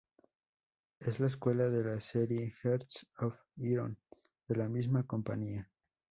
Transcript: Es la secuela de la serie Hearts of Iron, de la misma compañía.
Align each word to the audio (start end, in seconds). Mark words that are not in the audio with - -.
Es 0.97 1.19
la 1.19 1.29
secuela 1.29 1.69
de 1.69 1.83
la 1.83 2.01
serie 2.01 2.55
Hearts 2.63 3.05
of 3.19 3.35
Iron, 3.57 3.99
de 4.47 4.55
la 4.55 4.67
misma 4.67 5.05
compañía. 5.05 5.69